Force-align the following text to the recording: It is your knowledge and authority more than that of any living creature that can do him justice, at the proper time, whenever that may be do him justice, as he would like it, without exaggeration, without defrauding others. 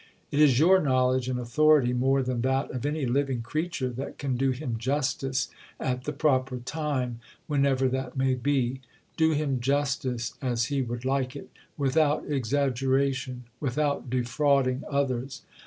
It 0.31 0.39
is 0.39 0.57
your 0.57 0.81
knowledge 0.81 1.29
and 1.29 1.37
authority 1.37 1.93
more 1.93 2.23
than 2.23 2.41
that 2.41 2.71
of 2.71 2.87
any 2.87 3.05
living 3.05 3.43
creature 3.43 3.89
that 3.89 4.17
can 4.17 4.35
do 4.35 4.49
him 4.49 4.79
justice, 4.79 5.49
at 5.79 6.05
the 6.05 6.11
proper 6.11 6.57
time, 6.57 7.19
whenever 7.45 7.87
that 7.89 8.17
may 8.17 8.33
be 8.33 8.81
do 9.15 9.33
him 9.33 9.59
justice, 9.59 10.33
as 10.41 10.65
he 10.73 10.81
would 10.81 11.05
like 11.05 11.35
it, 11.35 11.51
without 11.77 12.25
exaggeration, 12.27 13.43
without 13.59 14.09
defrauding 14.09 14.83
others. 14.89 15.43